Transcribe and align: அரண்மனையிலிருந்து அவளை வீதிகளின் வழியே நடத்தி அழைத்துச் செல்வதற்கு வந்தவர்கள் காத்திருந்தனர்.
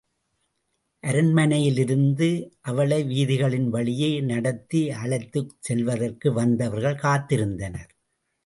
அரண்மனையிலிருந்து 1.03 2.29
அவளை 2.61 2.99
வீதிகளின் 3.03 3.67
வழியே 3.67 4.21
நடத்தி 4.21 4.89
அழைத்துச் 4.89 5.55
செல்வதற்கு 5.59 6.33
வந்தவர்கள் 6.33 7.01
காத்திருந்தனர். 7.01 7.91